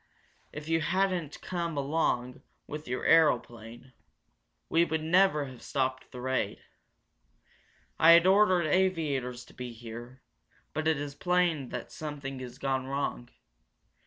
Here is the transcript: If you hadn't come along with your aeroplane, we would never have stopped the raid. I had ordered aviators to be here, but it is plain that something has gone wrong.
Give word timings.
If 0.51 0.67
you 0.67 0.81
hadn't 0.81 1.39
come 1.41 1.77
along 1.77 2.41
with 2.65 2.87
your 2.87 3.05
aeroplane, 3.05 3.93
we 4.67 4.83
would 4.83 5.03
never 5.03 5.45
have 5.45 5.61
stopped 5.61 6.09
the 6.11 6.19
raid. 6.19 6.59
I 7.99 8.13
had 8.13 8.25
ordered 8.25 8.65
aviators 8.65 9.45
to 9.45 9.53
be 9.53 9.73
here, 9.73 10.23
but 10.73 10.87
it 10.87 10.97
is 10.99 11.13
plain 11.13 11.69
that 11.69 11.91
something 11.91 12.39
has 12.39 12.57
gone 12.57 12.87
wrong. 12.87 13.29